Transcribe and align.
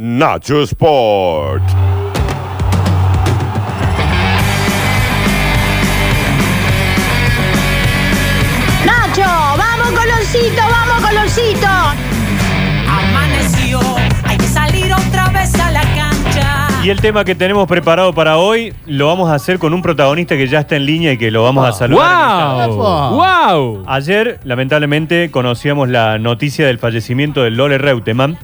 Nacho 0.00 0.64
Sport. 0.64 1.87
Y 16.88 16.90
el 16.90 17.02
tema 17.02 17.22
que 17.22 17.34
tenemos 17.34 17.68
preparado 17.68 18.14
para 18.14 18.38
hoy 18.38 18.72
lo 18.86 19.08
vamos 19.08 19.28
a 19.28 19.34
hacer 19.34 19.58
con 19.58 19.74
un 19.74 19.82
protagonista 19.82 20.38
que 20.38 20.48
ya 20.48 20.60
está 20.60 20.76
en 20.76 20.86
línea 20.86 21.12
y 21.12 21.18
que 21.18 21.30
lo 21.30 21.42
vamos 21.42 21.68
a 21.68 21.72
saludar. 21.72 22.70
¡Wow! 22.70 23.14
¡Wow! 23.14 23.84
Ayer, 23.86 24.40
lamentablemente, 24.42 25.30
conocíamos 25.30 25.90
la 25.90 26.18
noticia 26.18 26.66
del 26.66 26.78
fallecimiento 26.78 27.42
del 27.42 27.58
Lole 27.58 27.76
Reutemann. 27.76 28.38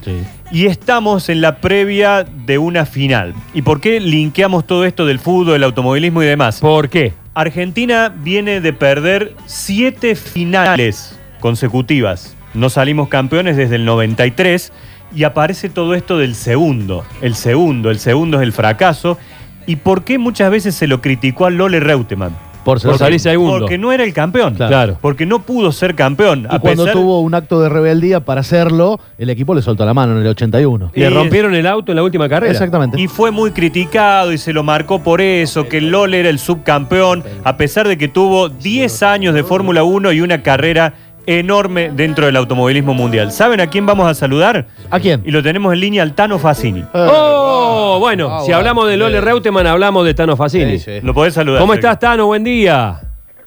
Y 0.52 0.66
estamos 0.66 1.30
en 1.30 1.40
la 1.40 1.56
previa 1.56 2.24
de 2.24 2.58
una 2.58 2.84
final. 2.84 3.32
¿Y 3.54 3.62
por 3.62 3.80
qué 3.80 3.98
linkeamos 3.98 4.66
todo 4.66 4.84
esto 4.84 5.06
del 5.06 5.20
fútbol, 5.20 5.56
el 5.56 5.64
automovilismo 5.64 6.22
y 6.22 6.26
demás? 6.26 6.60
¿Por 6.60 6.90
qué? 6.90 7.14
Argentina 7.32 8.12
viene 8.14 8.60
de 8.60 8.74
perder 8.74 9.32
siete 9.46 10.16
finales 10.16 11.18
consecutivas. 11.40 12.36
No 12.52 12.68
salimos 12.68 13.08
campeones 13.08 13.56
desde 13.56 13.76
el 13.76 13.86
93 13.86 14.70
y 15.14 15.24
aparece 15.24 15.68
todo 15.68 15.94
esto 15.94 16.18
del 16.18 16.34
segundo. 16.34 17.04
El 17.20 17.34
segundo, 17.34 17.90
el 17.90 17.98
segundo 17.98 18.38
es 18.38 18.42
el 18.42 18.52
fracaso. 18.52 19.18
¿Y 19.66 19.76
por 19.76 20.04
qué 20.04 20.18
muchas 20.18 20.50
veces 20.50 20.74
se 20.74 20.86
lo 20.86 21.00
criticó 21.00 21.46
al 21.46 21.56
Lole 21.56 21.80
Reutemann? 21.80 22.36
Por 22.64 22.80
Porque- 22.80 22.96
salir 22.98 23.20
segundo. 23.20 23.58
Porque 23.60 23.76
no 23.76 23.92
era 23.92 24.04
el 24.04 24.14
campeón. 24.14 24.54
Claro. 24.54 24.96
Porque 25.02 25.26
no 25.26 25.40
pudo 25.42 25.70
ser 25.70 25.94
campeón. 25.94 26.48
Y 26.50 26.54
a 26.54 26.58
cuando 26.60 26.84
pesar- 26.84 26.94
tuvo 26.98 27.20
un 27.20 27.34
acto 27.34 27.60
de 27.60 27.68
rebeldía 27.68 28.20
para 28.20 28.40
hacerlo, 28.40 28.98
el 29.18 29.28
equipo 29.28 29.54
le 29.54 29.60
soltó 29.60 29.84
la 29.84 29.92
mano 29.92 30.12
en 30.14 30.22
el 30.22 30.26
81. 30.28 30.90
Le 30.94 31.04
Y- 31.04 31.08
rompieron 31.10 31.54
el 31.54 31.66
auto 31.66 31.92
en 31.92 31.96
la 31.96 32.02
última 32.02 32.26
carrera. 32.26 32.52
Exactamente. 32.52 32.98
Y 32.98 33.06
fue 33.06 33.30
muy 33.30 33.50
criticado 33.50 34.32
y 34.32 34.38
se 34.38 34.54
lo 34.54 34.62
marcó 34.62 35.02
por 35.02 35.20
eso, 35.20 35.68
que 35.68 35.82
Lole 35.82 36.20
era 36.20 36.30
el 36.30 36.38
subcampeón, 36.38 37.22
a 37.44 37.58
pesar 37.58 37.86
de 37.86 37.98
que 37.98 38.08
tuvo 38.08 38.48
10 38.48 39.02
años 39.02 39.34
de 39.34 39.44
Fórmula 39.44 39.84
1 39.84 40.12
y 40.12 40.22
una 40.22 40.42
carrera 40.42 40.94
enorme 41.26 41.90
dentro 41.94 42.26
del 42.26 42.36
automovilismo 42.36 42.94
mundial. 42.94 43.32
¿Saben 43.32 43.60
a 43.60 43.66
quién 43.68 43.86
vamos 43.86 44.06
a 44.08 44.14
saludar? 44.14 44.66
¿A 44.90 45.00
quién? 45.00 45.22
Y 45.24 45.30
lo 45.30 45.42
tenemos 45.42 45.72
en 45.72 45.80
línea 45.80 46.02
al 46.02 46.14
Tano 46.14 46.38
Facini. 46.38 46.84
¡Oh! 46.92 47.98
Bueno, 48.00 48.28
Ah, 48.30 48.40
si 48.40 48.46
bueno. 48.46 48.56
hablamos 48.58 48.88
de 48.88 48.96
Lole 48.96 49.20
Reutemann, 49.20 49.66
hablamos 49.66 50.04
de 50.04 50.14
Tano 50.14 50.36
Facini. 50.36 50.78
Sí, 50.78 51.00
sí. 51.00 51.06
Lo 51.06 51.14
podés 51.14 51.34
saludar. 51.34 51.60
¿Cómo 51.60 51.74
estás, 51.74 51.98
Tano? 51.98 52.26
Buen 52.26 52.44
día. 52.44 53.00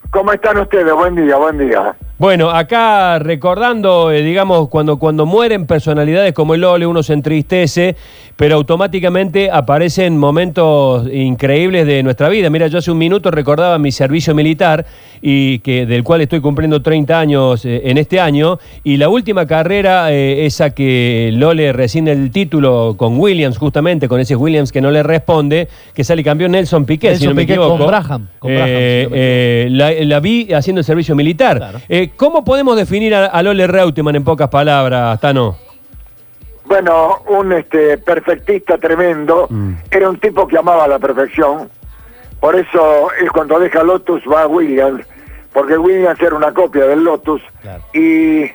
¿Cómo 0.09 0.31
están 0.31 0.57
ustedes? 0.57 0.93
Buen 0.93 1.15
día, 1.15 1.35
buen 1.35 1.57
día. 1.57 1.95
Bueno, 2.19 2.49
acá 2.49 3.19
recordando, 3.19 4.11
eh, 4.11 4.23
digamos, 4.23 4.69
cuando, 4.69 4.97
cuando 4.97 5.27
mueren 5.27 5.67
personalidades 5.67 6.33
como 6.33 6.55
el 6.55 6.61
Lole, 6.61 6.87
uno 6.87 7.03
se 7.03 7.13
entristece, 7.13 7.95
pero 8.35 8.55
automáticamente 8.55 9.51
aparecen 9.51 10.17
momentos 10.17 11.07
increíbles 11.13 11.85
de 11.85 12.01
nuestra 12.01 12.27
vida. 12.29 12.49
Mira, 12.49 12.65
yo 12.67 12.79
hace 12.79 12.89
un 12.89 12.97
minuto 12.97 13.29
recordaba 13.29 13.77
mi 13.77 13.91
servicio 13.91 14.33
militar, 14.33 14.83
y 15.21 15.59
que, 15.59 15.85
del 15.85 16.03
cual 16.03 16.21
estoy 16.21 16.41
cumpliendo 16.41 16.81
30 16.81 17.19
años 17.19 17.65
eh, 17.65 17.81
en 17.85 17.97
este 17.99 18.19
año, 18.19 18.57
y 18.83 18.97
la 18.97 19.09
última 19.09 19.45
carrera, 19.45 20.11
eh, 20.11 20.45
esa 20.47 20.71
que 20.71 21.29
Lole 21.33 21.71
recibe 21.71 22.11
el 22.11 22.31
título 22.31 22.95
con 22.97 23.19
Williams, 23.19 23.59
justamente, 23.59 24.07
con 24.07 24.19
ese 24.19 24.35
Williams 24.35 24.71
que 24.71 24.81
no 24.81 24.89
le 24.89 25.03
responde, 25.03 25.67
que 25.93 26.03
sale 26.03 26.23
campeón 26.23 26.51
Nelson 26.53 26.85
Piquet, 26.85 27.15
si 27.17 27.25
Nelson 27.25 27.29
no 27.29 27.35
me 27.35 27.41
Piquet 27.43 27.57
equivoco. 27.57 27.77
con 27.77 27.87
Braham, 27.87 28.27
con 28.39 28.51
Braham, 28.51 28.67
si 28.67 29.03
no 29.03 29.09
me 29.11 29.69
la, 29.69 29.91
la 29.91 30.19
vi 30.19 30.51
haciendo 30.53 30.79
el 30.79 30.85
servicio 30.85 31.15
militar. 31.15 31.57
Claro. 31.57 31.79
Eh, 32.07 32.11
¿Cómo 32.15 32.43
podemos 32.43 32.75
definir 32.77 33.13
a, 33.13 33.25
a 33.25 33.43
Lole 33.43 33.67
Reutemann 33.67 34.15
en 34.15 34.23
pocas 34.23 34.49
palabras, 34.49 35.19
Tano? 35.19 35.57
Bueno, 36.65 37.21
un 37.27 37.51
este 37.53 37.97
perfectista 37.97 38.77
tremendo, 38.77 39.47
Mm. 39.49 39.73
era 39.91 40.09
un 40.09 40.19
tipo 40.19 40.47
que 40.47 40.57
amaba 40.57 40.87
la 40.87 40.99
perfección, 40.99 41.69
por 42.39 42.55
eso 42.55 43.09
él 43.21 43.31
cuando 43.31 43.59
deja 43.59 43.83
Lotus 43.83 44.21
va 44.31 44.43
a 44.43 44.47
Williams, 44.47 45.05
porque 45.53 45.77
Williams 45.77 46.21
era 46.21 46.35
una 46.35 46.53
copia 46.53 46.85
del 46.87 47.03
Lotus 47.03 47.41
Claro. 47.61 47.83
y 47.93 48.51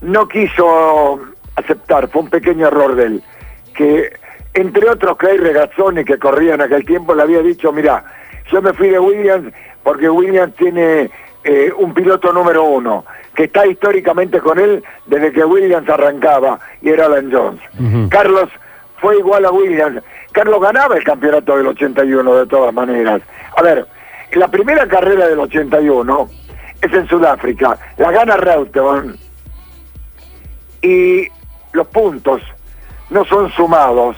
no 0.00 0.26
quiso 0.28 1.20
aceptar, 1.56 2.08
fue 2.08 2.22
un 2.22 2.30
pequeño 2.30 2.66
error 2.68 2.94
de 2.96 3.04
él, 3.04 3.22
que 3.74 4.10
entre 4.54 4.88
otros 4.88 5.16
Clay 5.18 5.36
Regazzoni 5.36 6.04
que 6.04 6.18
corría 6.18 6.54
en 6.54 6.62
aquel 6.62 6.84
tiempo 6.86 7.14
le 7.14 7.22
había 7.22 7.40
dicho, 7.42 7.72
mira, 7.72 8.04
yo 8.50 8.60
me 8.62 8.72
fui 8.72 8.88
de 8.88 8.98
Williams 8.98 9.52
porque 9.82 10.08
Williams 10.08 10.54
tiene 10.56 11.10
eh, 11.44 11.70
un 11.76 11.92
piloto 11.92 12.32
número 12.32 12.64
uno, 12.64 13.04
que 13.34 13.44
está 13.44 13.66
históricamente 13.66 14.40
con 14.40 14.58
él 14.58 14.82
desde 15.06 15.32
que 15.32 15.44
Williams 15.44 15.88
arrancaba 15.88 16.58
y 16.80 16.88
era 16.88 17.06
Alan 17.06 17.30
Jones. 17.30 17.60
Carlos 18.08 18.48
fue 18.98 19.18
igual 19.18 19.44
a 19.44 19.50
Williams. 19.50 20.02
Carlos 20.32 20.60
ganaba 20.60 20.96
el 20.96 21.04
campeonato 21.04 21.56
del 21.56 21.66
81 21.66 22.34
de 22.34 22.46
todas 22.46 22.72
maneras. 22.72 23.20
A 23.56 23.62
ver, 23.62 23.86
la 24.32 24.48
primera 24.48 24.88
carrera 24.88 25.28
del 25.28 25.38
81 25.38 26.30
es 26.80 26.92
en 26.92 27.08
Sudáfrica, 27.08 27.78
la 27.98 28.10
gana 28.10 28.36
Reutemann 28.36 29.16
y 30.82 31.28
los 31.72 31.86
puntos 31.88 32.42
no 33.10 33.24
son 33.24 33.50
sumados 33.52 34.16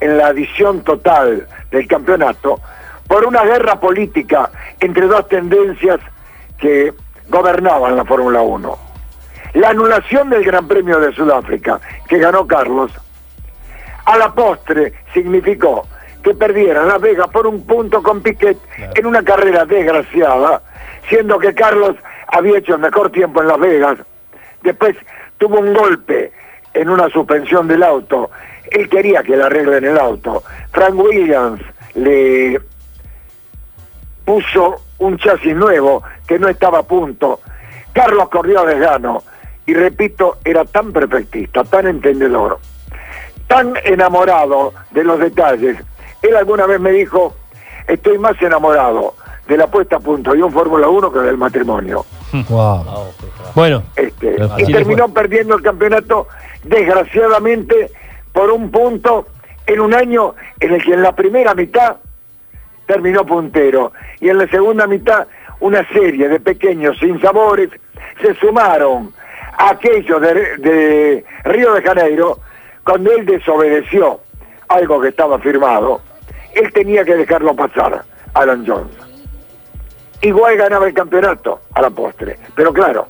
en 0.00 0.16
la 0.16 0.28
adición 0.28 0.82
total 0.84 1.46
del 1.70 1.86
campeonato 1.86 2.60
por 3.06 3.24
una 3.24 3.42
guerra 3.44 3.80
política 3.80 4.50
entre 4.80 5.06
dos 5.06 5.26
tendencias 5.28 6.00
que 6.58 6.92
gobernaban 7.28 7.96
la 7.96 8.04
Fórmula 8.04 8.42
1. 8.42 8.78
La 9.54 9.70
anulación 9.70 10.30
del 10.30 10.44
Gran 10.44 10.68
Premio 10.68 11.00
de 11.00 11.12
Sudáfrica, 11.12 11.80
que 12.08 12.18
ganó 12.18 12.46
Carlos, 12.46 12.92
a 14.04 14.16
la 14.16 14.32
postre 14.32 14.92
significó 15.12 15.86
que 16.22 16.34
perdieran 16.34 16.88
Las 16.88 17.00
Vegas 17.00 17.28
por 17.28 17.46
un 17.46 17.64
punto 17.66 18.02
con 18.02 18.22
Piquet 18.22 18.58
en 18.94 19.06
una 19.06 19.22
carrera 19.22 19.64
desgraciada, 19.64 20.62
siendo 21.08 21.38
que 21.38 21.54
Carlos 21.54 21.96
había 22.28 22.58
hecho 22.58 22.74
el 22.74 22.80
mejor 22.80 23.10
tiempo 23.10 23.40
en 23.40 23.48
Las 23.48 23.58
Vegas. 23.58 23.98
Después 24.62 24.96
tuvo 25.38 25.60
un 25.60 25.72
golpe 25.72 26.32
en 26.74 26.88
una 26.88 27.08
suspensión 27.08 27.68
del 27.68 27.82
auto. 27.82 28.30
Él 28.70 28.88
quería 28.88 29.22
que 29.22 29.36
le 29.36 29.44
arreglen 29.44 29.84
el 29.84 29.98
auto. 29.98 30.42
Frank 30.72 30.94
Williams 30.94 31.60
le 31.94 32.60
puso 34.28 34.82
un 34.98 35.16
chasis 35.16 35.56
nuevo 35.56 36.02
que 36.26 36.38
no 36.38 36.48
estaba 36.48 36.80
a 36.80 36.82
punto. 36.82 37.40
Carlos 37.94 38.28
corrió 38.28 38.60
a 38.60 38.66
desgano 38.66 39.22
y 39.64 39.72
repito, 39.72 40.36
era 40.44 40.66
tan 40.66 40.92
perfectista, 40.92 41.64
tan 41.64 41.86
entendedor, 41.86 42.58
tan 43.46 43.72
enamorado 43.84 44.74
de 44.90 45.02
los 45.02 45.18
detalles. 45.18 45.78
Él 46.20 46.36
alguna 46.36 46.66
vez 46.66 46.78
me 46.78 46.92
dijo, 46.92 47.36
estoy 47.86 48.18
más 48.18 48.40
enamorado 48.42 49.14
de 49.46 49.56
la 49.56 49.66
puesta 49.66 49.96
a 49.96 50.00
punto 50.00 50.34
de 50.34 50.42
un 50.42 50.52
Fórmula 50.52 50.88
1 50.88 51.10
que 51.10 51.20
del 51.20 51.38
matrimonio. 51.38 52.04
Wow. 52.50 52.84
Bueno, 53.54 53.82
Este, 53.96 54.36
y 54.58 54.70
terminó 54.70 55.08
perdiendo 55.08 55.54
el 55.54 55.62
campeonato, 55.62 56.28
desgraciadamente, 56.64 57.90
por 58.34 58.50
un 58.50 58.70
punto 58.70 59.26
en 59.66 59.80
un 59.80 59.94
año 59.94 60.34
en 60.60 60.74
el 60.74 60.84
que 60.84 60.92
en 60.92 61.02
la 61.02 61.12
primera 61.12 61.54
mitad 61.54 61.96
terminó 62.86 63.24
puntero 63.24 63.92
y 64.20 64.28
en 64.28 64.38
la 64.38 64.48
segunda 64.48 64.86
mitad 64.86 65.26
una 65.60 65.86
serie 65.88 66.28
de 66.28 66.40
pequeños 66.40 66.98
sinsabores 66.98 67.70
se 68.20 68.34
sumaron 68.34 69.12
a 69.56 69.70
aquellos 69.70 70.20
de, 70.20 71.24
Río 71.44 71.74
de 71.74 71.82
Janeiro 71.82 72.38
cuando 72.84 73.12
él 73.12 73.26
desobedeció 73.26 74.20
algo 74.68 75.00
que 75.00 75.08
estaba 75.08 75.38
firmado, 75.38 76.00
él 76.54 76.72
tenía 76.72 77.04
que 77.04 77.16
dejarlo 77.16 77.54
pasar, 77.54 78.02
Alan 78.34 78.64
Jones. 78.66 78.92
Igual 80.22 80.56
ganaba 80.56 80.86
el 80.86 80.94
campeonato 80.94 81.60
a 81.74 81.82
la 81.82 81.90
postre, 81.90 82.38
pero 82.54 82.72
claro, 82.72 83.06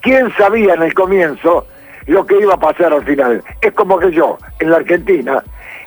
¿quién 0.00 0.32
sabía 0.36 0.74
en 0.74 0.82
el 0.82 0.94
comienzo 0.94 1.66
lo 2.06 2.24
que 2.26 2.38
iba 2.38 2.54
a 2.54 2.60
pasar 2.60 2.92
al 2.92 3.04
final? 3.04 3.42
Es 3.60 3.72
como 3.72 3.98
que 3.98 4.10
yo, 4.12 4.38
en 4.58 4.70
la 4.70 4.76
Argentina, 4.76 5.42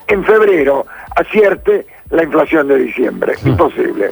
en 0.06 0.24
febrero, 0.24 0.86
acierte 1.16 1.86
la 2.10 2.24
inflación 2.24 2.68
de 2.68 2.78
diciembre. 2.78 3.34
Imposible. 3.44 4.10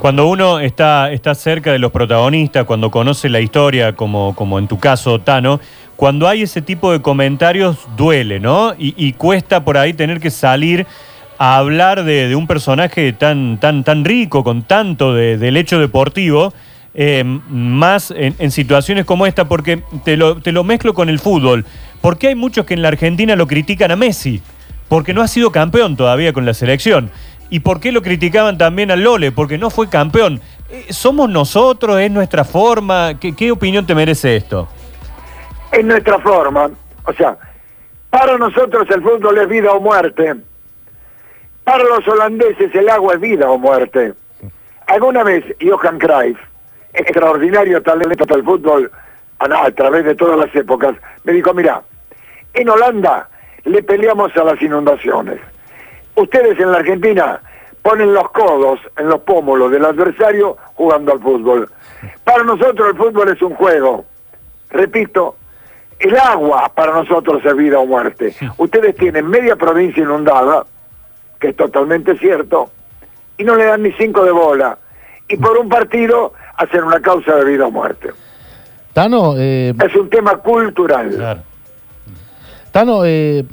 Cuando 0.00 0.26
uno 0.26 0.58
está, 0.60 1.12
está 1.12 1.34
cerca 1.34 1.72
de 1.72 1.78
los 1.78 1.92
protagonistas, 1.92 2.64
cuando 2.64 2.90
conoce 2.90 3.28
la 3.28 3.40
historia, 3.40 3.94
como, 3.94 4.34
como 4.34 4.58
en 4.58 4.66
tu 4.68 4.78
caso, 4.78 5.18
Tano, 5.20 5.60
cuando 5.96 6.26
hay 6.28 6.42
ese 6.42 6.62
tipo 6.62 6.90
de 6.90 7.00
comentarios 7.02 7.76
duele, 7.96 8.40
¿no? 8.40 8.74
Y, 8.78 8.94
y 8.96 9.12
cuesta 9.12 9.64
por 9.64 9.76
ahí 9.76 9.92
tener 9.92 10.18
que 10.18 10.30
salir 10.30 10.86
a 11.38 11.56
hablar 11.58 12.04
de, 12.04 12.28
de 12.28 12.36
un 12.36 12.46
personaje 12.46 13.12
tan, 13.12 13.58
tan, 13.58 13.84
tan 13.84 14.04
rico, 14.04 14.42
con 14.42 14.62
tanto 14.62 15.14
de- 15.14 15.36
del 15.38 15.56
hecho 15.56 15.78
deportivo, 15.78 16.52
eh, 16.94 17.22
más 17.48 18.10
en, 18.16 18.34
en 18.38 18.50
situaciones 18.50 19.04
como 19.04 19.26
esta, 19.26 19.46
porque 19.46 19.82
te 20.04 20.16
lo, 20.16 20.36
te 20.40 20.52
lo 20.52 20.64
mezclo 20.64 20.94
con 20.94 21.08
el 21.08 21.18
fútbol. 21.18 21.64
Porque 22.00 22.28
hay 22.28 22.34
muchos 22.34 22.66
que 22.66 22.74
en 22.74 22.82
la 22.82 22.88
Argentina 22.88 23.36
lo 23.36 23.46
critican 23.46 23.90
a 23.92 23.96
Messi, 23.96 24.40
porque 24.92 25.14
no 25.14 25.22
ha 25.22 25.26
sido 25.26 25.50
campeón 25.50 25.96
todavía 25.96 26.34
con 26.34 26.44
la 26.44 26.52
selección. 26.52 27.10
¿Y 27.48 27.60
por 27.60 27.80
qué 27.80 27.92
lo 27.92 28.02
criticaban 28.02 28.58
también 28.58 28.90
al 28.90 29.02
Lole? 29.02 29.32
Porque 29.32 29.56
no 29.56 29.70
fue 29.70 29.88
campeón. 29.88 30.42
Eh, 30.68 30.92
¿Somos 30.92 31.30
nosotros? 31.30 31.98
¿Es 31.98 32.10
nuestra 32.10 32.44
forma? 32.44 33.18
¿Qué, 33.18 33.50
opinión 33.50 33.86
te 33.86 33.94
merece 33.94 34.36
esto? 34.36 34.68
Es 35.72 35.82
nuestra 35.82 36.18
forma. 36.18 36.70
O 37.06 37.12
sea, 37.14 37.38
Para 38.10 38.36
nosotros 38.36 38.86
el 38.90 39.00
fútbol 39.00 39.38
es 39.38 39.48
vida 39.48 39.72
o 39.72 39.80
muerte. 39.80 40.34
Para 41.64 41.84
los 41.84 42.06
holandeses 42.06 42.74
el 42.74 42.90
agua 42.90 43.14
es 43.14 43.20
vida 43.20 43.50
o 43.50 43.56
muerte. 43.56 44.12
Alguna 44.88 45.22
vez 45.22 45.42
Johan 45.58 45.98
Cruyff, 45.98 46.38
extraordinario 46.92 47.80
talento 47.80 48.26
del 48.26 48.44
fútbol 48.44 48.92
a, 49.38 49.64
a 49.64 49.70
través 49.70 50.04
de 50.04 50.14
todas 50.14 50.38
las 50.38 50.54
épocas, 50.54 50.94
me 51.24 51.32
dijo, 51.32 51.54
mira, 51.54 51.80
en 52.52 52.68
Holanda 52.68 53.30
le 53.64 53.82
peleamos 53.82 54.36
a 54.36 54.44
las 54.44 54.60
inundaciones. 54.60 55.40
Ustedes 56.14 56.58
en 56.58 56.72
la 56.72 56.78
Argentina 56.78 57.40
ponen 57.82 58.12
los 58.14 58.30
codos 58.30 58.80
en 58.96 59.08
los 59.08 59.20
pómulos 59.20 59.70
del 59.70 59.84
adversario 59.84 60.56
jugando 60.74 61.12
al 61.12 61.20
fútbol. 61.20 61.68
Para 62.24 62.44
nosotros 62.44 62.90
el 62.90 62.96
fútbol 62.96 63.28
es 63.30 63.42
un 63.42 63.54
juego. 63.54 64.04
Repito, 64.70 65.36
el 65.98 66.16
agua 66.16 66.70
para 66.74 66.92
nosotros 66.92 67.44
es 67.44 67.56
vida 67.56 67.78
o 67.78 67.86
muerte. 67.86 68.34
Ustedes 68.58 68.96
tienen 68.96 69.28
media 69.28 69.56
provincia 69.56 70.02
inundada, 70.02 70.64
que 71.38 71.48
es 71.48 71.56
totalmente 71.56 72.16
cierto, 72.18 72.70
y 73.38 73.44
no 73.44 73.56
le 73.56 73.64
dan 73.64 73.82
ni 73.82 73.92
cinco 73.92 74.24
de 74.24 74.32
bola. 74.32 74.78
Y 75.28 75.36
por 75.36 75.56
un 75.58 75.68
partido 75.68 76.32
hacen 76.56 76.84
una 76.84 77.00
causa 77.00 77.36
de 77.36 77.44
vida 77.44 77.66
o 77.66 77.70
muerte. 77.70 78.10
Tano, 78.92 79.34
eh, 79.38 79.72
Es 79.82 79.94
un 79.96 80.10
tema 80.10 80.36
cultural. 80.36 81.10
Claro. 81.10 81.40
Tano, 82.72 83.04
eh, 83.04 83.44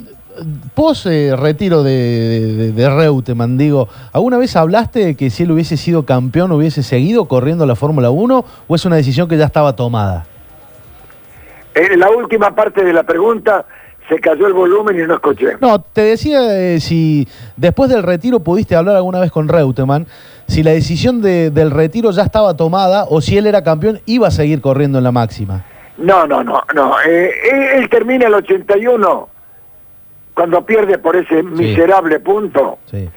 vos 0.75 1.05
eh, 1.05 1.35
retiro 1.37 1.83
de, 1.83 2.55
de, 2.55 2.71
de 2.71 2.89
Reutemann, 2.89 3.57
digo, 3.57 3.87
¿alguna 4.13 4.37
vez 4.37 4.55
hablaste 4.55 4.99
de 5.05 5.15
que 5.15 5.29
si 5.29 5.43
él 5.43 5.51
hubiese 5.51 5.77
sido 5.77 6.05
campeón 6.05 6.51
hubiese 6.51 6.81
seguido 6.83 7.25
corriendo 7.25 7.65
la 7.65 7.75
Fórmula 7.75 8.09
1 8.09 8.45
o 8.67 8.75
es 8.75 8.85
una 8.85 8.95
decisión 8.95 9.27
que 9.27 9.37
ya 9.37 9.45
estaba 9.45 9.75
tomada? 9.75 10.25
En 11.75 11.99
la 11.99 12.09
última 12.09 12.55
parte 12.55 12.83
de 12.83 12.93
la 12.93 13.03
pregunta 13.03 13.65
se 14.07 14.19
cayó 14.19 14.47
el 14.47 14.53
volumen 14.53 14.97
y 14.99 15.05
no 15.05 15.13
escuché. 15.15 15.49
No, 15.61 15.79
te 15.81 16.01
decía 16.01 16.39
eh, 16.57 16.79
si 16.79 17.27
después 17.57 17.89
del 17.91 18.01
retiro 18.03 18.39
pudiste 18.39 18.75
hablar 18.75 18.95
alguna 18.95 19.19
vez 19.19 19.31
con 19.31 19.47
Reutemann, 19.47 20.07
si 20.47 20.63
la 20.63 20.71
decisión 20.71 21.21
de- 21.21 21.51
del 21.51 21.69
retiro 21.71 22.09
ya 22.11 22.23
estaba 22.23 22.55
tomada 22.55 23.05
o 23.09 23.21
si 23.21 23.37
él 23.37 23.45
era 23.45 23.63
campeón 23.63 23.99
iba 24.07 24.27
a 24.27 24.31
seguir 24.31 24.61
corriendo 24.61 24.97
en 24.97 25.03
la 25.03 25.11
máxima. 25.11 25.63
No, 25.99 26.25
no, 26.27 26.43
no, 26.43 26.63
no. 26.73 26.95
Eh, 27.01 27.31
él, 27.51 27.61
él 27.83 27.89
termina 27.89 28.27
el 28.27 28.33
81 28.35 29.29
cuando 30.33 30.65
pierde 30.65 30.97
por 30.97 31.15
ese 31.15 31.43
miserable 31.43 32.19
punto 32.19 32.79
Sí. 32.85 33.09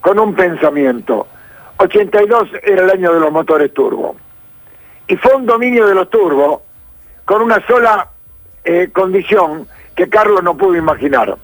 con 0.00 0.18
un 0.18 0.34
pensamiento. 0.34 1.26
82 1.76 2.48
era 2.62 2.82
el 2.84 2.90
año 2.90 3.12
de 3.12 3.20
los 3.20 3.30
motores 3.32 3.72
turbo. 3.74 4.16
Y 5.06 5.16
fue 5.16 5.34
un 5.34 5.46
dominio 5.46 5.86
de 5.86 5.94
los 5.94 6.08
turbos 6.10 6.60
con 7.24 7.42
una 7.42 7.64
sola 7.66 8.08
eh, 8.64 8.88
condición 8.92 9.66
que 9.94 10.08
Carlos 10.08 10.42
no 10.42 10.56
pudo 10.56 10.76
imaginar. 10.76 11.36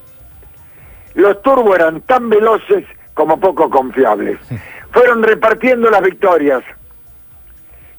Los 1.14 1.42
turbos 1.42 1.74
eran 1.76 2.00
tan 2.02 2.28
veloces 2.28 2.84
como 3.14 3.38
poco 3.40 3.68
confiables. 3.70 4.38
Fueron 4.92 5.22
repartiendo 5.22 5.90
las 5.90 6.02
victorias. 6.02 6.62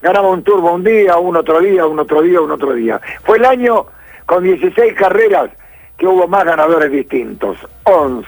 Ganaba 0.01 0.29
un 0.29 0.43
turbo 0.43 0.73
un 0.73 0.83
día, 0.83 1.17
un 1.17 1.35
otro 1.35 1.59
día, 1.59 1.85
un 1.85 1.99
otro 1.99 2.21
día, 2.21 2.39
un 2.41 2.51
otro 2.51 2.73
día. 2.73 3.01
Fue 3.23 3.37
el 3.37 3.45
año 3.45 3.85
con 4.25 4.43
16 4.43 4.93
carreras 4.93 5.49
que 5.97 6.05
hubo 6.05 6.27
más 6.27 6.45
ganadores 6.45 6.91
distintos. 6.91 7.57
11. 7.83 8.25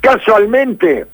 Casualmente, 0.00 1.06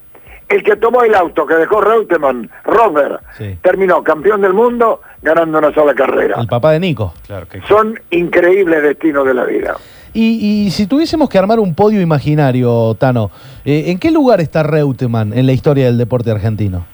el 0.49 0.63
que 0.63 0.77
tomó 0.77 1.03
el 1.03 1.15
auto 1.15 1.47
que 1.47 1.55
dejó 1.55 1.81
Reutemann, 1.81 2.49
Robert, 2.65 3.21
Sí. 3.37 3.59
terminó 3.63 4.03
campeón 4.05 4.43
del 4.43 4.53
mundo 4.53 5.01
ganando 5.23 5.59
una 5.59 5.73
sola 5.75 5.95
carrera. 5.95 6.37
El 6.41 6.47
papá 6.47 6.73
de 6.73 6.81
Nico. 6.81 7.15
Claro 7.27 7.49
que 7.49 7.61
Son 7.63 7.99
increíbles 8.11 8.83
destinos 8.83 9.27
de 9.27 9.35
la 9.35 9.45
vida. 9.45 9.77
Y, 10.13 10.67
y 10.67 10.71
si 10.71 10.87
tuviésemos 10.87 11.29
que 11.29 11.39
armar 11.39 11.59
un 11.59 11.75
podio 11.75 12.01
imaginario, 12.01 12.95
Tano, 12.95 13.31
eh, 13.65 13.85
¿en 13.89 13.99
qué 13.99 14.11
lugar 14.11 14.41
está 14.41 14.63
Reutemann 14.63 15.33
en 15.37 15.47
la 15.47 15.53
historia 15.53 15.87
del 15.87 15.99
deporte 15.99 16.31
argentino? 16.31 16.87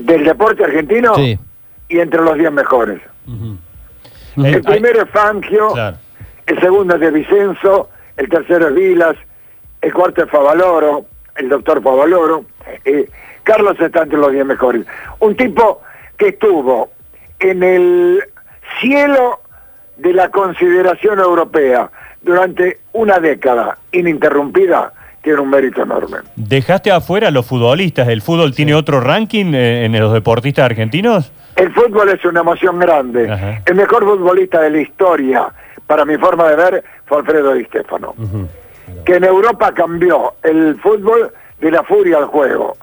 Del 0.00 0.24
deporte 0.24 0.64
argentino 0.64 1.14
Sí. 1.14 1.38
y 1.88 1.98
entre 2.00 2.20
los 2.22 2.36
10 2.36 2.52
mejores. 2.52 3.00
Eh, 3.28 4.52
El 4.54 4.62
primero 4.62 5.02
es 5.02 5.10
Fangio, 5.10 5.72
Claro. 5.72 5.96
el 6.46 6.60
segundo 6.60 6.94
es 6.94 7.00
de 7.00 7.10
Vicenzo, 7.10 7.90
el 8.16 8.28
tercero 8.28 8.68
es 8.68 8.74
Vilas, 8.74 9.16
el 9.82 9.92
cuarto 9.92 10.22
es 10.24 10.30
Favaloro, 10.30 11.06
el 11.36 11.48
doctor 11.48 11.82
Favaloro. 11.82 12.44
eh, 12.84 13.08
Carlos 13.42 13.78
está 13.80 14.02
entre 14.02 14.18
los 14.18 14.30
10 14.32 14.44
mejores. 14.44 14.86
Un 15.18 15.34
tipo 15.36 15.80
que 16.16 16.28
estuvo 16.28 16.90
en 17.40 17.62
el 17.62 18.22
cielo 18.80 19.40
de 19.96 20.12
la 20.12 20.28
consideración 20.30 21.18
europea 21.18 21.90
durante 22.22 22.78
una 22.92 23.18
década 23.18 23.78
ininterrumpida, 23.92 24.92
tiene 25.22 25.40
un 25.40 25.50
mérito 25.50 25.82
enorme. 25.82 26.18
¿Dejaste 26.36 26.90
afuera 26.90 27.28
a 27.28 27.30
los 27.30 27.44
futbolistas? 27.46 28.08
¿El 28.08 28.22
fútbol 28.22 28.54
tiene 28.54 28.74
otro 28.74 29.00
ranking 29.00 29.52
eh, 29.54 29.84
en 29.84 29.98
los 29.98 30.12
deportistas 30.12 30.64
argentinos? 30.64 31.30
El 31.56 31.72
fútbol 31.72 32.08
es 32.08 32.24
una 32.24 32.40
emoción 32.40 32.78
grande. 32.78 33.30
Ajá. 33.30 33.62
El 33.66 33.74
mejor 33.74 34.04
futbolista 34.04 34.60
de 34.62 34.70
la 34.70 34.80
historia, 34.80 35.48
para 35.86 36.04
mi 36.04 36.16
forma 36.16 36.48
de 36.48 36.56
ver, 36.56 36.84
fue 37.06 37.18
Alfredo 37.18 37.52
Di 37.54 37.64
Stefano. 37.64 38.14
Que 39.04 39.16
en 39.16 39.24
Europa 39.24 39.72
cambió 39.74 40.34
el 40.42 40.76
fútbol 40.82 41.30
de 41.60 41.70
la 41.70 41.82
furia 41.82 42.18
al 42.18 42.26
juego, 42.26 42.76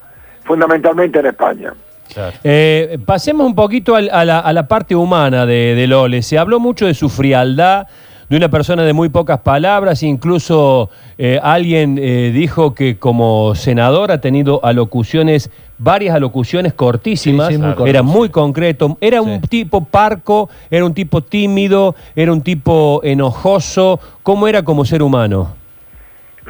fundamentalmente 0.43 1.19
en 1.19 1.25
España. 1.27 1.73
Claro. 2.13 2.37
Eh, 2.43 2.97
pasemos 3.05 3.45
un 3.45 3.55
poquito 3.55 3.95
al- 3.95 4.09
a, 4.11 4.23
la, 4.23 4.39
a 4.39 4.53
la 4.53 4.67
parte 4.67 4.95
humana 4.95 5.45
de, 5.45 5.75
de 5.75 5.87
Lole. 5.87 6.21
Se 6.21 6.37
habló 6.37 6.59
mucho 6.59 6.85
de 6.85 6.93
su 6.93 7.09
frialdad, 7.09 7.87
de 8.29 8.35
una 8.35 8.49
persona 8.49 8.83
de 8.83 8.93
muy 8.93 9.09
pocas 9.09 9.39
palabras, 9.39 10.03
incluso 10.03 10.89
eh, 11.17 11.39
alguien 11.41 11.97
eh, 11.97 12.31
dijo 12.33 12.73
que 12.75 12.97
como 12.97 13.55
senador 13.55 14.11
ha 14.11 14.19
tenido 14.19 14.59
alocuciones, 14.65 15.49
varias 15.77 16.15
alocuciones 16.15 16.73
cortísimas, 16.73 17.47
Sí, 17.47 17.55
sí, 17.55 17.59
muy 17.59 17.89
era 17.89 18.03
muy 18.03 18.29
concreto, 18.29 18.97
era 18.99 19.21
un 19.21 19.41
tipo 19.41 19.85
parco, 19.85 20.49
era 20.69 20.85
un 20.85 20.93
tipo 20.93 21.21
tímido, 21.21 21.95
era 22.15 22.33
un 22.33 22.41
tipo 22.41 22.99
enojoso, 23.03 23.99
¿cómo 24.23 24.47
era 24.47 24.63
como 24.63 24.83
ser 24.83 25.01
humano? 25.01 25.55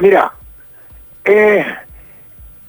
Mira, 0.01 0.31
eh, 1.25 1.63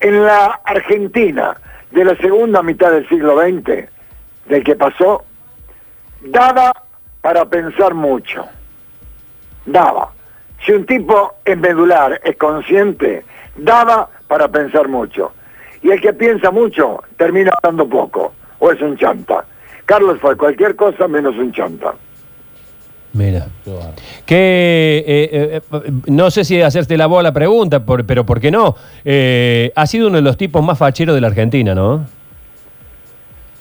en 0.00 0.22
la 0.22 0.60
Argentina 0.64 1.56
de 1.92 2.04
la 2.04 2.16
segunda 2.16 2.62
mitad 2.62 2.90
del 2.90 3.08
siglo 3.08 3.40
XX, 3.40 3.88
del 4.48 4.64
que 4.64 4.76
pasó, 4.76 5.24
daba 6.20 6.72
para 7.22 7.46
pensar 7.46 7.94
mucho. 7.94 8.46
Daba. 9.72 10.10
Si 10.64 10.72
un 10.72 10.84
tipo 10.86 11.34
es 11.44 11.56
medular, 11.56 12.20
es 12.24 12.36
consciente, 12.36 13.24
daba 13.56 14.08
para 14.26 14.48
pensar 14.48 14.88
mucho. 14.88 15.32
Y 15.82 15.90
el 15.90 16.00
que 16.00 16.12
piensa 16.12 16.50
mucho 16.50 17.02
termina 17.16 17.52
hablando 17.62 17.88
poco, 17.88 18.32
o 18.58 18.72
es 18.72 18.80
un 18.82 18.96
chanta. 18.96 19.44
Carlos 19.86 20.18
fue 20.20 20.36
cualquier 20.36 20.74
cosa 20.74 21.06
menos 21.06 21.36
un 21.36 21.52
chanta. 21.52 21.94
Mira. 23.12 23.46
Que 24.26 25.04
eh, 25.06 25.60
eh, 25.72 25.92
no 26.08 26.30
sé 26.30 26.44
si 26.44 26.60
hacerte 26.60 26.96
la 26.96 27.06
bola 27.06 27.32
pregunta, 27.32 27.84
por- 27.84 28.04
pero 28.04 28.24
¿por 28.26 28.38
qué 28.40 28.50
no? 28.50 28.76
Eh, 29.04 29.72
ha 29.74 29.86
sido 29.86 30.08
uno 30.08 30.16
de 30.16 30.22
los 30.22 30.36
tipos 30.36 30.62
más 30.62 30.76
facheros 30.78 31.14
de 31.14 31.20
la 31.20 31.28
Argentina, 31.28 31.74
¿no? 31.74 32.04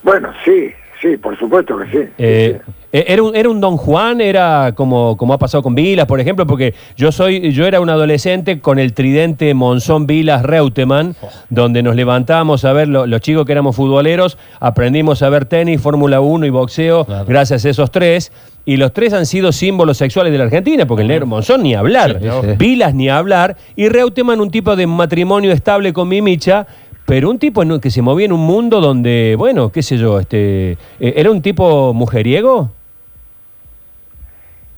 Bueno, 0.04 0.32
sí, 0.44 0.72
sí, 1.02 1.18
por 1.18 1.38
supuesto 1.38 1.78
que 1.78 1.86
sí. 1.86 2.10
Eh, 2.18 2.60
sí. 2.66 2.72
eh, 2.94 3.06
¿Era 3.08 3.24
un, 3.24 3.36
era 3.36 3.50
un 3.50 3.60
Don 3.62 3.78
Juan? 3.78 4.22
¿Era 4.22 4.72
como, 4.76 5.16
como 5.18 5.34
ha 5.34 5.38
pasado 5.38 5.62
con 5.64 5.76
Vilas, 5.76 6.06
por 6.06 6.20
ejemplo? 6.20 6.46
Porque 6.48 6.74
yo 6.96 7.12
soy 7.12 7.52
yo 7.52 7.66
era 7.66 7.80
un 7.82 7.90
adolescente 7.90 8.60
con 8.60 8.80
el 8.80 8.94
tridente 8.94 9.54
Monzón 9.54 10.08
Vilas 10.08 10.44
Reutemann, 10.44 11.16
donde 11.50 11.84
nos 11.84 11.96
levantábamos 11.96 12.66
a 12.66 12.74
ver, 12.74 12.88
lo- 12.88 13.06
los 13.08 13.22
chicos 13.22 13.46
que 13.46 13.52
éramos 13.52 13.76
futboleros, 13.76 14.38
aprendimos 14.60 15.22
a 15.22 15.30
ver 15.30 15.46
tenis, 15.46 15.82
Fórmula 15.82 16.20
1 16.22 16.46
y 16.46 16.50
boxeo, 16.50 17.06
Claro. 17.06 17.26
gracias 17.28 17.66
a 17.66 17.70
esos 17.70 17.92
tres. 17.92 18.32
Y 18.66 18.76
los 18.76 18.92
tres 18.92 19.14
han 19.14 19.26
sido 19.26 19.54
símbolos 19.54 19.98
sexuales 19.98 20.30
de 20.34 20.38
la 20.40 20.44
Argentina, 20.44 20.86
porque 20.86 21.02
el 21.04 21.08
negro 21.08 21.26
Monzón 21.26 21.64
ni 21.64 21.74
hablar, 21.74 22.20
Sí, 22.22 22.28
sí. 22.42 22.48
Vilas 22.58 22.94
ni 22.94 23.08
hablar, 23.08 23.56
y 23.78 23.88
Reutemann 23.88 24.42
un 24.42 24.52
tipo 24.52 24.76
de 24.76 24.86
matrimonio 24.86 25.54
estable 25.54 25.94
con 25.94 26.10
Mimicha, 26.10 26.68
pero 27.08 27.30
un 27.30 27.40
tipo 27.40 27.64
en- 27.64 27.80
que 27.80 27.90
se 27.90 28.02
movía 28.02 28.26
en 28.26 28.34
un 28.34 28.42
mundo 28.42 28.82
donde, 28.82 29.36
bueno, 29.38 29.72
qué 29.72 29.82
sé 29.82 29.98
yo, 29.98 30.20
este, 30.20 30.74
eh, 31.00 31.14
¿era 31.16 31.32
un 31.32 31.42
tipo 31.42 31.94
mujeriego? 31.94 32.70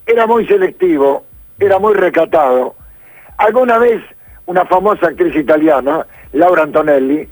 era 0.05 0.25
muy 0.25 0.45
selectivo, 0.47 1.23
era 1.59 1.77
muy 1.77 1.93
recatado. 1.93 2.73
Alguna 3.37 3.77
vez 3.77 4.01
una 4.47 4.65
famosa 4.65 5.07
actriz 5.07 5.35
italiana, 5.35 6.05
Laura 6.33 6.63
Antonelli, 6.63 7.27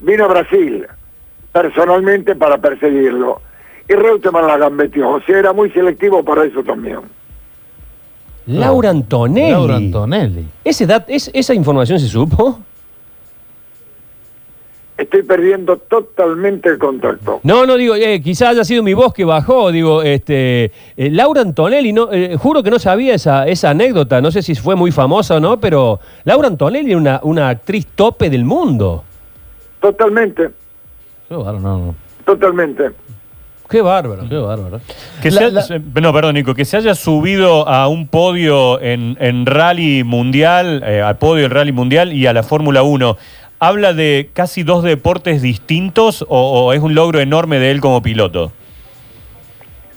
vino 0.00 0.24
a 0.26 0.28
Brasil 0.28 0.86
personalmente 1.52 2.36
para 2.36 2.58
perseguirlo. 2.58 3.40
Y 3.88 3.94
Reutemann 3.94 4.46
la 4.46 4.56
gambeteó, 4.58 5.10
o 5.10 5.20
sea, 5.22 5.38
era 5.40 5.52
muy 5.52 5.70
selectivo 5.72 6.22
para 6.24 6.44
eso 6.44 6.62
también. 6.62 7.00
Laura 8.46 8.90
Antonelli. 8.90 9.50
Laura 9.50 9.76
Antonelli. 9.76 10.44
¿Ese 10.64 10.86
dat- 10.86 11.06
es- 11.08 11.30
¿Esa 11.34 11.52
información 11.54 11.98
se 11.98 12.06
supo? 12.06 12.60
Estoy 15.02 15.22
perdiendo 15.22 15.76
totalmente 15.78 16.68
el 16.68 16.78
contacto. 16.78 17.40
No, 17.42 17.64
no, 17.66 17.76
digo, 17.76 17.94
eh, 17.94 18.20
quizás 18.22 18.50
haya 18.50 18.64
sido 18.64 18.82
mi 18.82 18.92
voz 18.94 19.14
que 19.14 19.24
bajó, 19.24 19.72
digo, 19.72 20.02
este, 20.02 20.64
eh, 20.96 21.10
Laura 21.10 21.40
Antonelli, 21.40 21.92
no, 21.92 22.12
eh, 22.12 22.36
juro 22.36 22.62
que 22.62 22.70
no 22.70 22.78
sabía 22.78 23.14
esa, 23.14 23.46
esa 23.48 23.70
anécdota, 23.70 24.20
no 24.20 24.30
sé 24.30 24.42
si 24.42 24.54
fue 24.54 24.76
muy 24.76 24.92
famosa 24.92 25.36
o 25.36 25.40
no, 25.40 25.58
pero 25.58 26.00
Laura 26.24 26.48
Antonelli 26.48 26.90
era 26.90 26.98
una, 26.98 27.20
una 27.22 27.48
actriz 27.48 27.86
tope 27.94 28.28
del 28.30 28.44
mundo. 28.44 29.04
Totalmente, 29.80 30.50
no, 31.30 31.52
no. 31.58 31.94
totalmente. 32.24 32.90
Qué 33.68 33.80
bárbaro. 33.82 34.28
Qué 34.28 34.36
bárbaro. 34.36 34.80
Que 35.22 35.30
La- 35.30 35.40
se- 35.40 35.50
la- 35.52 35.62
se- 35.62 35.78
no, 35.78 36.12
perdón, 36.12 36.34
Nico, 36.34 36.54
que 36.56 36.64
se 36.64 36.76
haya 36.76 36.94
subido 36.96 37.68
a 37.68 37.86
un 37.86 38.08
podio 38.08 38.80
en, 38.80 39.16
en 39.20 39.46
rally 39.46 40.02
mundial, 40.02 40.82
eh, 40.84 41.00
al 41.00 41.18
podio 41.18 41.42
del 41.44 41.52
rally 41.52 41.70
mundial 41.70 42.12
y 42.12 42.26
a 42.26 42.32
la 42.32 42.42
Fórmula 42.42 42.82
1, 42.82 43.16
¿habla 43.60 43.92
de 43.92 44.30
casi 44.32 44.64
dos 44.64 44.82
deportes 44.82 45.42
distintos 45.42 46.24
o, 46.28 46.66
o 46.66 46.72
es 46.72 46.80
un 46.80 46.94
logro 46.94 47.20
enorme 47.20 47.58
de 47.60 47.70
él 47.70 47.80
como 47.80 48.02
piloto? 48.02 48.50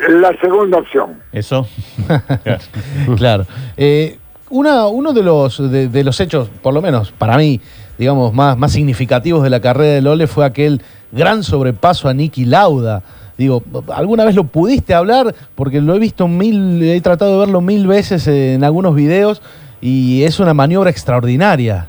La 0.09 0.37
segunda 0.39 0.79
opción. 0.79 1.19
¿Eso? 1.31 1.67
claro. 3.17 3.45
Eh, 3.77 4.17
una, 4.49 4.87
uno 4.87 5.13
de 5.13 5.23
los, 5.23 5.71
de, 5.71 5.87
de 5.87 6.03
los 6.03 6.19
hechos, 6.19 6.49
por 6.61 6.73
lo 6.73 6.81
menos 6.81 7.11
para 7.11 7.37
mí, 7.37 7.61
digamos, 7.97 8.33
más, 8.33 8.57
más 8.57 8.73
significativos 8.73 9.43
de 9.43 9.49
la 9.49 9.61
carrera 9.61 9.93
de 9.93 10.01
Lole 10.01 10.27
fue 10.27 10.45
aquel 10.45 10.81
gran 11.11 11.43
sobrepaso 11.43 12.09
a 12.09 12.13
Nicky 12.13 12.45
Lauda. 12.45 13.01
Digo, 13.37 13.63
¿alguna 13.95 14.25
vez 14.25 14.35
lo 14.35 14.43
pudiste 14.43 14.93
hablar? 14.93 15.33
Porque 15.55 15.81
lo 15.81 15.95
he 15.95 15.99
visto 15.99 16.27
mil, 16.27 16.83
he 16.83 16.99
tratado 17.01 17.31
de 17.31 17.39
verlo 17.39 17.61
mil 17.61 17.87
veces 17.87 18.27
en 18.27 18.63
algunos 18.63 18.93
videos 18.93 19.41
y 19.81 20.23
es 20.23 20.39
una 20.39 20.53
maniobra 20.53 20.89
extraordinaria. 20.89 21.87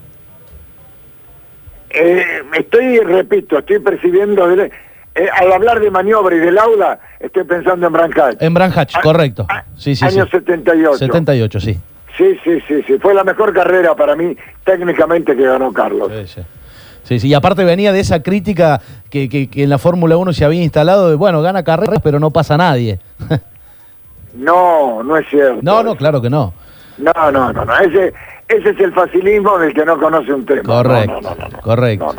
Eh, 1.95 2.43
estoy, 2.59 2.99
repito, 3.01 3.59
estoy 3.59 3.79
percibiendo, 3.79 4.49
de- 4.49 4.71
eh, 5.15 5.29
al 5.41 5.53
hablar 5.53 5.81
de 5.81 5.91
maniobra 5.91 6.35
y 6.35 6.41
del 6.41 6.59
aula, 6.59 6.99
estoy 7.21 7.45
pensando 7.45 7.87
en 7.87 7.93
Brancay. 7.93 8.37
En 8.41 8.53
Branhach, 8.53 8.91
Ah, 8.95 9.01
correcto. 9.03 9.47
Sí, 9.77 9.95
sí, 9.95 10.05
año 10.05 10.25
sí. 10.25 10.31
78. 10.33 10.99
78, 10.99 11.61
sí. 11.61 11.79
Sí, 12.17 12.39
sí, 12.45 12.59
sí, 12.67 12.83
sí. 12.87 12.99
Fue 12.99 13.15
la 13.15 13.23
mejor 13.25 13.53
carrera 13.53 13.95
para 13.95 14.15
mí 14.17 14.37
técnicamente 14.65 15.37
que 15.37 15.43
ganó 15.45 15.73
Carlos. 15.73 16.11
Sí, 16.13 16.27
sí. 16.27 16.41
Sí, 17.05 17.19
sí, 17.21 17.29
y 17.29 17.35
aparte 17.35 17.65
venía 17.65 17.93
de 17.93 18.01
esa 18.01 18.23
crítica 18.23 18.81
que, 19.11 19.29
que- 19.29 19.49
que 19.51 19.63
en 19.65 19.69
la 19.71 19.79
Fórmula 19.79 20.17
1 20.17 20.33
se 20.33 20.45
había 20.45 20.63
instalado 20.63 21.11
de, 21.11 21.17
bueno, 21.17 21.43
gana 21.43 21.63
carreras, 21.63 22.01
pero 22.03 22.19
no 22.19 22.31
pasa 22.31 22.57
nadie. 22.57 22.99
No, 24.35 25.03
no 25.05 25.17
es 25.17 25.29
cierto. 25.29 25.61
no, 25.63 25.83
no, 25.85 25.95
claro 25.97 26.21
que 26.21 26.29
no. 26.29 26.53
No, 26.99 27.13
no, 27.31 27.53
no, 27.53 27.65
no. 27.65 27.79
Ese, 27.79 28.13
ese 28.49 28.71
es 28.71 28.81
el 28.81 28.93
facilismo 28.93 29.59
del 29.59 29.73
que 29.75 29.85
no 29.85 29.99
conoce 29.99 30.33
un 30.33 30.45
tema. 30.45 30.63
Correcto, 30.63 31.21
no, 31.21 31.35
no, 31.35 31.49
no, 31.49 31.61
correcto, 31.61 32.15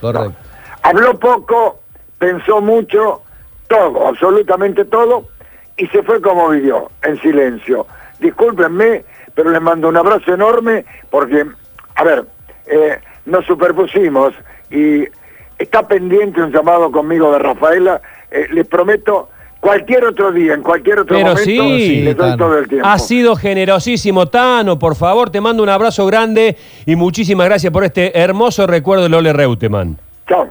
correcto. 0.00 0.34
Habló 0.82 1.18
poco, 1.18 1.80
pensó 2.18 2.60
mucho, 2.60 3.22
todo, 3.68 4.08
absolutamente 4.08 4.84
todo, 4.84 5.28
y 5.76 5.86
se 5.88 6.02
fue 6.02 6.20
como 6.20 6.48
vivió, 6.48 6.90
en 7.02 7.20
silencio. 7.20 7.86
Discúlpenme, 8.18 9.04
pero 9.34 9.50
les 9.50 9.62
mando 9.62 9.88
un 9.88 9.96
abrazo 9.96 10.34
enorme 10.34 10.84
porque, 11.10 11.46
a 11.94 12.04
ver, 12.04 12.24
eh, 12.66 12.98
nos 13.26 13.46
superpusimos 13.46 14.34
y 14.70 15.04
está 15.58 15.86
pendiente 15.86 16.42
un 16.42 16.52
llamado 16.52 16.90
conmigo 16.90 17.32
de 17.32 17.38
Rafaela. 17.38 18.00
eh, 18.30 18.46
les 18.52 18.66
prometo, 18.66 19.28
cualquier 19.60 20.04
otro 20.04 20.32
día, 20.32 20.54
en 20.54 20.62
cualquier 20.62 21.00
otro 21.00 21.16
Pero 21.16 21.28
momento, 21.30 21.44
sí, 21.44 22.00
les 22.02 22.16
doy 22.16 22.30
Tano. 22.30 22.36
todo 22.46 22.58
el 22.58 22.68
tiempo. 22.68 22.86
Ha 22.88 22.98
sido 22.98 23.36
generosísimo, 23.36 24.26
Tano, 24.26 24.78
por 24.78 24.96
favor, 24.96 25.30
te 25.30 25.40
mando 25.40 25.62
un 25.62 25.68
abrazo 25.68 26.06
grande 26.06 26.56
y 26.86 26.96
muchísimas 26.96 27.46
gracias 27.46 27.72
por 27.72 27.84
este 27.84 28.18
hermoso 28.18 28.66
recuerdo 28.66 29.04
de 29.04 29.10
Lole 29.10 29.32
Reutemann. 29.32 29.98
Chao. 30.28 30.50